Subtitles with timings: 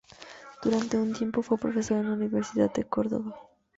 [0.63, 3.39] Durante un tiempo fue profesor en la Universidad de Córdoba.